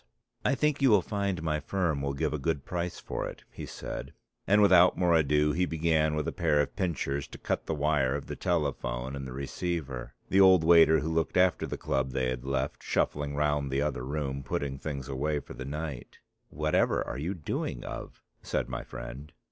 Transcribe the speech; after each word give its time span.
"I 0.43 0.55
think 0.55 0.81
you 0.81 0.89
will 0.89 1.03
find 1.03 1.43
my 1.43 1.59
firm 1.59 2.01
will 2.01 2.15
give 2.15 2.33
a 2.33 2.39
good 2.39 2.65
price 2.65 2.99
for 2.99 3.29
it," 3.29 3.43
he 3.51 3.67
said: 3.67 4.13
and 4.47 4.59
without 4.59 4.97
more 4.97 5.13
ado 5.13 5.51
he 5.51 5.67
began 5.67 6.15
with 6.15 6.27
a 6.27 6.31
pair 6.31 6.59
of 6.59 6.75
pincers 6.75 7.27
to 7.27 7.37
cut 7.37 7.67
the 7.67 7.75
wire 7.75 8.15
of 8.15 8.25
the 8.25 8.35
telephone 8.35 9.15
and 9.15 9.27
the 9.27 9.31
receiver. 9.31 10.15
The 10.29 10.41
old 10.41 10.63
waiter 10.63 11.01
who 11.01 11.13
looked 11.13 11.37
after 11.37 11.67
the 11.67 11.77
club 11.77 12.13
they 12.13 12.29
had 12.31 12.43
left 12.45 12.81
shuffling 12.81 13.35
round 13.35 13.69
the 13.69 13.83
other 13.83 14.03
room 14.03 14.41
putting 14.41 14.79
things 14.79 15.07
away 15.07 15.39
for 15.39 15.53
the 15.53 15.65
night. 15.65 16.17
"Whatever 16.49 17.05
are 17.07 17.19
you 17.19 17.35
doing 17.35 17.83
of?" 17.83 18.23
said 18.41 18.67
my 18.67 18.83
friend. 18.83 19.31